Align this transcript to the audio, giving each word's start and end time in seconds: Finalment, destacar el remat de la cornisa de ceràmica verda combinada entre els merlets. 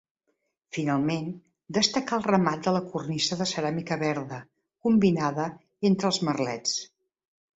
Finalment, 0.75 1.27
destacar 1.77 2.17
el 2.21 2.25
remat 2.31 2.63
de 2.69 2.73
la 2.77 2.81
cornisa 2.95 3.37
de 3.41 3.47
ceràmica 3.53 3.99
verda 4.05 4.41
combinada 4.87 5.45
entre 5.91 6.13
els 6.13 6.21
merlets. 6.31 6.75